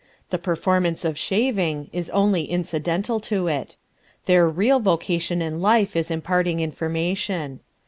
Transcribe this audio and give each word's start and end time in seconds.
The 0.31 0.39
performance 0.39 1.05
of 1.05 1.15
shaving 1.15 1.91
is 1.93 2.09
only 2.09 2.45
incidental 2.45 3.19
to 3.19 3.45
it. 3.45 3.77
Their 4.25 4.49
real 4.49 4.79
vocation 4.79 5.43
in 5.43 5.61
life 5.61 5.95
is 5.95 6.09
imparting 6.09 6.59
information. 6.59 7.59